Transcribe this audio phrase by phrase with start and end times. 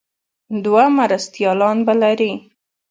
[0.63, 2.31] دوه مرستیالان به لري.